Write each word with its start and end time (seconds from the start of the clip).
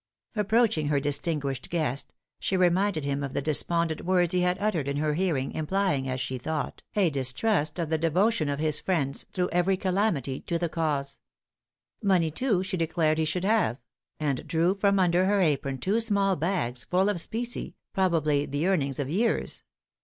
Approaching 0.35 0.87
her 0.87 0.99
distinguished 0.99 1.69
guest, 1.69 2.11
she 2.39 2.57
reminded 2.57 3.05
him 3.05 3.23
of 3.23 3.35
the 3.35 3.41
despondent 3.43 4.03
words 4.03 4.33
he 4.33 4.39
had 4.41 4.57
uttered 4.59 4.87
in 4.87 4.97
her 4.97 5.13
hearing, 5.13 5.51
implying, 5.51 6.09
as 6.09 6.19
she 6.19 6.39
thought, 6.39 6.81
a 6.95 7.11
distrust 7.11 7.77
of 7.77 7.91
the 7.91 7.99
devotion 7.99 8.49
of 8.49 8.57
his 8.57 8.79
friends, 8.81 9.27
through 9.31 9.49
every 9.51 9.77
calamity, 9.77 10.39
to 10.47 10.57
the 10.57 10.69
cause. 10.69 11.19
Money, 12.01 12.31
too, 12.31 12.63
she 12.63 12.77
declared 12.77 13.19
he 13.19 13.25
should 13.25 13.45
have; 13.45 13.77
and 14.19 14.47
drew 14.47 14.73
from 14.73 14.97
under 14.97 15.25
her 15.27 15.39
apron 15.39 15.77
two 15.77 15.99
small 16.01 16.35
bags 16.35 16.83
full 16.83 17.07
of 17.07 17.21
specie, 17.21 17.75
probably 17.93 18.47
the 18.47 18.65
earnings 18.65 18.97
of 18.97 19.07
years. 19.07 19.61